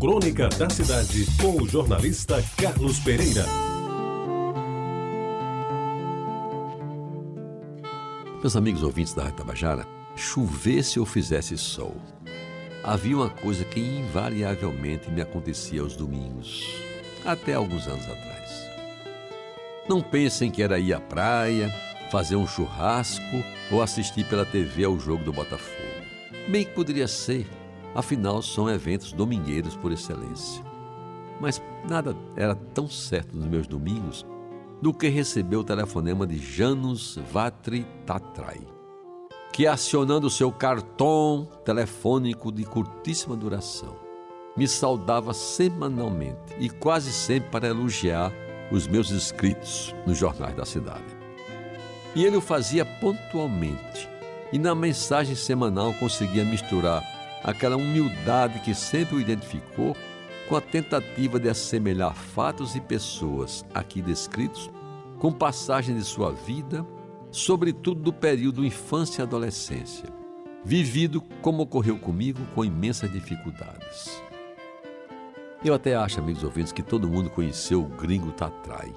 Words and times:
Crônica 0.00 0.48
da 0.48 0.70
Cidade, 0.70 1.26
com 1.38 1.62
o 1.62 1.68
jornalista 1.68 2.42
Carlos 2.56 2.98
Pereira. 3.00 3.44
Meus 8.40 8.56
amigos 8.56 8.82
ouvintes 8.82 9.12
da 9.12 9.24
Rádio 9.24 9.36
Tabajara, 9.36 9.86
chovesse 10.16 10.98
ou 10.98 11.04
fizesse 11.04 11.58
sol, 11.58 11.94
havia 12.82 13.14
uma 13.14 13.28
coisa 13.28 13.62
que 13.62 13.78
invariavelmente 13.78 15.10
me 15.10 15.20
acontecia 15.20 15.82
aos 15.82 15.94
domingos, 15.94 16.64
até 17.22 17.52
alguns 17.52 17.86
anos 17.86 18.08
atrás. 18.08 18.70
Não 19.86 20.00
pensem 20.00 20.50
que 20.50 20.62
era 20.62 20.78
ir 20.78 20.94
à 20.94 21.00
praia, 21.00 21.68
fazer 22.10 22.36
um 22.36 22.46
churrasco 22.46 23.44
ou 23.70 23.82
assistir 23.82 24.24
pela 24.24 24.46
TV 24.46 24.82
ao 24.82 24.98
jogo 24.98 25.22
do 25.24 25.32
Botafogo. 25.32 25.76
Bem 26.48 26.64
que 26.64 26.72
poderia 26.72 27.06
ser, 27.06 27.46
afinal 27.94 28.42
são 28.42 28.68
eventos 28.68 29.12
domingueiros 29.12 29.76
por 29.76 29.92
excelência. 29.92 30.64
Mas 31.40 31.62
nada 31.88 32.16
era 32.36 32.54
tão 32.54 32.88
certo 32.88 33.36
nos 33.36 33.46
meus 33.46 33.66
domingos 33.66 34.26
do 34.80 34.94
que 34.94 35.08
receber 35.08 35.56
o 35.56 35.64
telefonema 35.64 36.26
de 36.26 36.38
Janus 36.38 37.18
Vatri 37.32 37.86
Tatrai, 38.06 38.60
que 39.52 39.66
acionando 39.66 40.30
seu 40.30 40.50
cartão 40.50 41.48
telefônico 41.64 42.50
de 42.50 42.64
curtíssima 42.64 43.36
duração, 43.36 43.96
me 44.56 44.66
saudava 44.66 45.32
semanalmente 45.32 46.54
e 46.58 46.68
quase 46.68 47.12
sempre 47.12 47.50
para 47.50 47.68
elogiar 47.68 48.32
os 48.70 48.86
meus 48.86 49.10
escritos 49.10 49.94
nos 50.06 50.16
jornais 50.18 50.54
da 50.54 50.64
cidade. 50.64 51.18
E 52.14 52.24
ele 52.24 52.36
o 52.36 52.40
fazia 52.40 52.84
pontualmente, 52.84 54.08
e 54.52 54.58
na 54.58 54.74
mensagem 54.74 55.34
semanal 55.34 55.94
conseguia 55.94 56.44
misturar 56.44 57.02
aquela 57.42 57.76
humildade 57.76 58.60
que 58.60 58.74
sempre 58.74 59.16
o 59.16 59.20
identificou 59.20 59.96
com 60.48 60.56
a 60.56 60.60
tentativa 60.60 61.38
de 61.38 61.48
assemelhar 61.48 62.14
fatos 62.14 62.74
e 62.74 62.80
pessoas 62.80 63.64
aqui 63.72 64.02
descritos 64.02 64.70
com 65.18 65.30
passagem 65.30 65.94
de 65.94 66.02
sua 66.02 66.32
vida, 66.32 66.84
sobretudo 67.30 68.02
do 68.02 68.12
período 68.12 68.64
infância 68.64 69.20
e 69.20 69.22
adolescência, 69.22 70.08
vivido 70.64 71.20
como 71.40 71.62
ocorreu 71.62 71.98
comigo 71.98 72.40
com 72.54 72.64
imensas 72.64 73.12
dificuldades. 73.12 74.20
Eu 75.62 75.74
até 75.74 75.94
acho, 75.94 76.18
amigos 76.18 76.42
ouvintes, 76.42 76.72
que 76.72 76.82
todo 76.82 77.08
mundo 77.08 77.28
conheceu 77.28 77.82
o 77.82 77.88
gringo 77.88 78.32
Tatrai. 78.32 78.92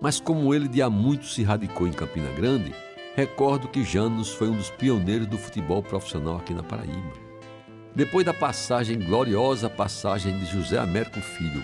Mas 0.00 0.18
como 0.18 0.54
ele 0.54 0.66
de 0.66 0.80
há 0.80 0.88
muito 0.88 1.26
se 1.26 1.42
radicou 1.42 1.86
em 1.86 1.92
Campina 1.92 2.32
Grande, 2.32 2.74
recordo 3.14 3.68
que 3.68 3.84
Janos 3.84 4.30
foi 4.30 4.48
um 4.48 4.56
dos 4.56 4.70
pioneiros 4.70 5.26
do 5.26 5.36
futebol 5.36 5.82
profissional 5.82 6.38
aqui 6.38 6.54
na 6.54 6.62
Paraíba. 6.62 7.29
Depois 7.94 8.24
da 8.24 8.32
passagem, 8.32 8.98
gloriosa 8.98 9.68
passagem 9.68 10.38
de 10.38 10.46
José 10.46 10.78
Américo 10.78 11.20
Filho 11.20 11.62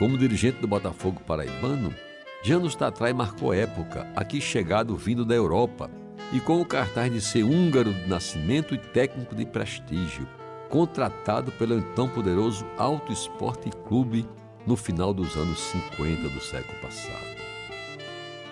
como 0.00 0.16
dirigente 0.16 0.58
do 0.62 0.66
Botafogo 0.66 1.20
paraibano, 1.26 1.94
Janos 2.42 2.74
Tatrai 2.74 3.12
marcou 3.12 3.52
época, 3.52 4.10
aqui 4.16 4.40
chegado 4.40 4.96
vindo 4.96 5.26
da 5.26 5.34
Europa 5.34 5.90
e 6.32 6.40
com 6.40 6.58
o 6.58 6.64
cartaz 6.64 7.12
de 7.12 7.20
ser 7.20 7.42
húngaro 7.42 7.92
de 7.92 8.08
nascimento 8.08 8.74
e 8.74 8.78
técnico 8.78 9.34
de 9.34 9.44
prestígio, 9.44 10.26
contratado 10.70 11.52
pelo 11.52 11.74
então 11.76 12.08
poderoso 12.08 12.64
Alto 12.78 13.12
Esporte 13.12 13.68
Clube 13.86 14.26
no 14.66 14.74
final 14.74 15.12
dos 15.12 15.36
anos 15.36 15.60
50 15.60 16.30
do 16.30 16.40
século 16.40 16.78
passado. 16.80 17.36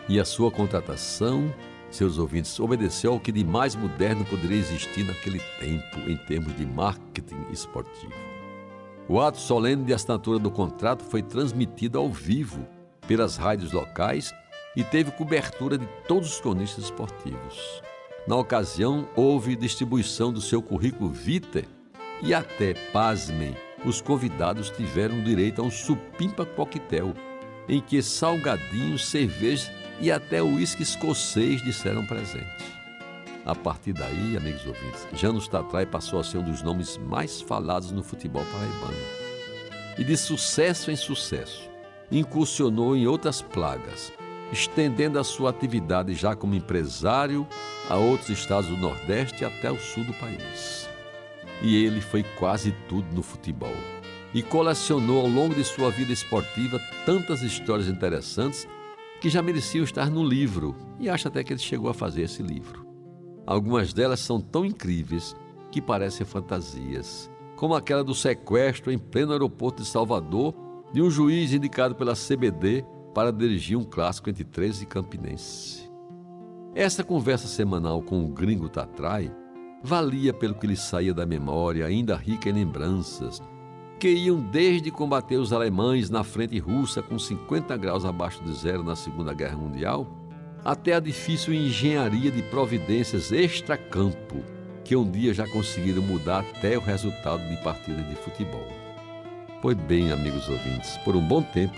E 0.07 0.21
a 0.21 0.27
sua 0.27 0.51
contratação, 0.51 1.51
seus 1.91 2.19
ouvintes, 2.19 2.59
obedeceu 2.61 3.13
ao 3.13 3.21
que 3.21 3.33
de 3.33 3.45
mais 3.45 3.75
moderno 3.75 4.25
poderia 4.25 4.59
existir 4.59 5.05
naquele 5.05 5.41
tempo 5.59 5.99
em 6.09 6.17
termos 6.17 6.57
de 6.57 6.67
marketing 6.67 7.45
esportivo. 7.51 8.13
O 9.09 9.21
ato 9.21 9.39
solene 9.39 9.85
de 9.85 9.95
assinatura 9.95 10.39
do 10.39 10.51
contrato 10.51 11.03
foi 11.03 11.23
transmitido 11.23 11.99
ao 11.99 12.11
vivo 12.11 12.67
pelas 13.07 13.37
rádios 13.37 13.73
locais 13.73 14.35
e 14.77 14.85
teve 14.85 15.11
cobertura 15.11 15.79
de 15.79 15.87
todos 16.07 16.35
os 16.35 16.41
cronistas 16.41 16.85
esportivos. 16.85 17.83
Na 18.27 18.37
ocasião, 18.37 19.09
houve 19.17 19.57
distribuição 19.57 20.31
do 20.31 20.41
seu 20.41 20.61
currículo 20.61 21.09
vitae 21.09 21.65
e 22.23 22.35
até, 22.35 22.75
pasmem, 22.93 23.57
os 23.85 24.01
convidados 24.03 24.71
tiveram 24.71 25.23
direito 25.23 25.63
a 25.63 25.65
um 25.65 25.71
supimpa 25.71 26.45
coquetel, 26.45 27.15
em 27.67 27.81
que 27.81 28.03
salgadinhos, 28.03 29.07
cerveja 29.07 29.73
e 30.01 30.11
até 30.11 30.43
o 30.43 30.55
uísque 30.55 30.83
escocês 30.83 31.63
disseram 31.63 32.07
presente. 32.07 32.79
A 33.45 33.55
partir 33.55 33.93
daí, 33.93 34.37
amigos 34.37 34.67
ouvintes, 34.67 35.07
Janos 35.15 35.49
Tatrai 35.49 35.87
passou 35.87 36.21
a 36.21 36.25
ser 36.25 36.39
um 36.39 36.45
dos 36.45 36.63
nomes 36.63 36.99
mais 36.99 37.41
falados 37.41 37.91
no 37.91 38.03
futebol 38.03 38.45
paraibano. 38.45 39.05
E 39.97 40.05
de 40.05 40.17
sucesso 40.17 40.91
em 40.91 40.97
sucesso, 40.97 41.69
incursionou 42.11 42.97
em 42.97 43.07
outras 43.07 43.41
plagas, 43.41 44.13
estendendo 44.53 45.19
a 45.19 45.25
sua 45.25 45.51
atividade 45.51 46.15
já 46.15 46.37
como 46.37 46.55
empresário 46.55 47.47
a 47.89 47.97
outros 47.97 48.29
estados 48.29 48.69
do 48.69 48.77
Nordeste 48.77 49.43
e 49.43 49.47
até 49.47 49.71
o 49.71 49.79
sul 49.79 50.05
do 50.05 50.13
país 50.15 50.89
e 51.63 51.85
ele 51.85 52.01
foi 52.01 52.23
quase 52.23 52.73
tudo 52.89 53.07
no 53.15 53.23
futebol. 53.23 53.75
E 54.33 54.43
colecionou 54.43 55.21
ao 55.21 55.29
longo 55.29 55.55
de 55.55 55.65
sua 55.65 55.91
vida 55.91 56.13
esportiva 56.13 56.79
tantas 57.07 57.43
histórias 57.43 57.89
interessantes 57.89 58.69
que 59.21 59.29
já 59.29 59.43
mereciam 59.43 59.85
estar 59.85 60.11
no 60.11 60.25
livro, 60.25 60.77
e 60.99 61.09
acho 61.09 61.29
até 61.29 61.43
que 61.43 61.53
ele 61.53 61.61
chegou 61.61 61.91
a 61.91 61.95
fazer 61.95 62.23
esse 62.23 62.43
livro. 62.43 62.87
Algumas 63.47 63.93
delas 63.93 64.21
são 64.21 64.41
tão 64.41 64.65
incríveis 64.65 65.35
que 65.71 65.81
parecem 65.81 66.27
fantasias, 66.27 67.31
como 67.57 67.75
aquela 67.75 68.05
do 68.05 68.15
sequestro 68.15 68.93
em 68.93 68.99
pleno 68.99 69.33
aeroporto 69.33 69.83
de 69.83 69.89
Salvador 69.89 70.55
de 70.93 71.03
um 71.03 71.11
juiz 71.11 71.53
indicado 71.53 71.95
pela 71.95 72.15
CBD 72.15 72.85
para 73.15 73.33
dirigir 73.33 73.77
um 73.77 73.85
clássico 73.85 74.31
entre 74.31 74.45
13 74.45 74.85
e 74.85 74.87
Campinense. 74.87 75.91
Essa 76.75 77.03
conversa 77.03 77.49
semanal 77.49 78.03
com 78.03 78.25
o 78.25 78.29
gringo 78.29 78.69
Tatrai 78.69 79.35
valia 79.83 80.33
pelo 80.33 80.55
que 80.55 80.67
lhe 80.67 80.77
saía 80.77 81.13
da 81.13 81.27
memória, 81.27 81.87
ainda 81.87 82.17
rica 82.17 82.49
em 82.49 82.53
lembranças, 82.53 83.43
que 83.99 84.09
iam 84.09 84.39
desde 84.39 84.91
combater 84.91 85.37
os 85.37 85.53
alemães 85.53 86.09
na 86.09 86.23
frente 86.23 86.59
russa 86.59 87.03
com 87.03 87.19
50 87.19 87.77
graus 87.77 88.05
abaixo 88.05 88.43
de 88.45 88.53
zero 88.53 88.85
na 88.85 88.95
Segunda 88.95 89.35
Guerra 89.35 89.57
Mundial, 89.57 90.07
até 90.65 90.95
a 90.95 91.01
difícil 91.01 91.53
engenharia 91.53 92.31
de 92.31 92.43
providências 92.43 93.33
extra-campo, 93.33 94.45
que 94.85 94.95
um 94.95 95.11
dia 95.11 95.35
já 95.35 95.47
conseguiram 95.49 96.03
mudar 96.03 96.41
até 96.41 96.79
o 96.79 96.81
resultado 96.81 97.47
de 97.49 97.57
partidas 97.63 98.09
de 98.09 98.15
futebol. 98.15 98.67
Pois 99.61 99.77
bem, 99.77 100.13
amigos 100.13 100.49
ouvintes, 100.49 100.97
por 100.99 101.17
um 101.17 101.23
bom 101.23 101.43
tempo 101.43 101.77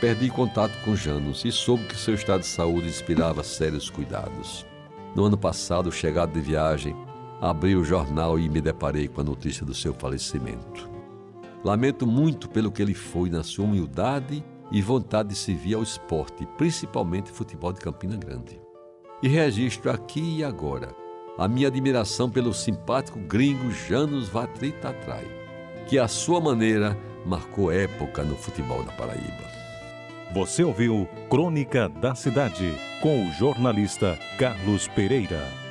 perdi 0.00 0.28
contato 0.28 0.72
com 0.84 0.94
Janos 0.94 1.42
e 1.46 1.50
soube 1.50 1.84
que 1.84 1.96
seu 1.96 2.14
estado 2.14 2.40
de 2.40 2.46
saúde 2.46 2.86
inspirava 2.86 3.42
sérios 3.42 3.88
cuidados. 3.88 4.66
No 5.14 5.24
ano 5.24 5.38
passado, 5.38 5.90
chegado 5.90 6.34
de 6.34 6.40
viagem, 6.40 6.94
abri 7.40 7.74
o 7.74 7.82
jornal 7.82 8.38
e 8.38 8.46
me 8.46 8.60
deparei 8.60 9.08
com 9.08 9.22
a 9.22 9.24
notícia 9.24 9.64
do 9.64 9.74
seu 9.74 9.94
falecimento. 9.94 10.95
Lamento 11.66 12.06
muito 12.06 12.48
pelo 12.48 12.70
que 12.70 12.80
ele 12.80 12.94
foi 12.94 13.28
na 13.28 13.42
sua 13.42 13.64
humildade 13.64 14.44
e 14.70 14.80
vontade 14.80 15.30
de 15.30 15.34
servir 15.34 15.74
ao 15.74 15.82
esporte, 15.82 16.46
principalmente 16.56 17.32
futebol 17.32 17.72
de 17.72 17.80
Campina 17.80 18.16
Grande. 18.16 18.60
E 19.20 19.26
registro 19.26 19.90
aqui 19.90 20.36
e 20.36 20.44
agora 20.44 20.94
a 21.36 21.48
minha 21.48 21.66
admiração 21.66 22.30
pelo 22.30 22.54
simpático 22.54 23.18
gringo 23.18 23.72
Janus 23.72 24.28
Vatri 24.28 24.70
Tatrai, 24.70 25.26
que 25.88 25.98
à 25.98 26.06
sua 26.06 26.40
maneira 26.40 26.96
marcou 27.24 27.72
época 27.72 28.22
no 28.22 28.36
futebol 28.36 28.84
da 28.84 28.92
Paraíba. 28.92 29.50
Você 30.34 30.62
ouviu 30.62 31.08
Crônica 31.28 31.88
da 31.88 32.14
Cidade 32.14 32.76
com 33.02 33.26
o 33.26 33.32
jornalista 33.32 34.16
Carlos 34.38 34.86
Pereira. 34.86 35.65